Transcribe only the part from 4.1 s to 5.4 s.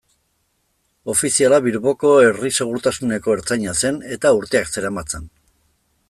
eta urteak zeramatzan.